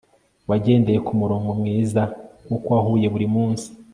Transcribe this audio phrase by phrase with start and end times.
[0.49, 2.01] wagendeye kumurongo mwiza
[2.45, 3.67] nkuko wahuye burimunsi